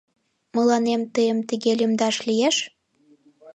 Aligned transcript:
Мыланем 0.55 1.01
тыйым 1.13 1.39
тыге 1.49 1.71
лӱмдаш 1.79 2.15
лиеш?.. 2.27 2.57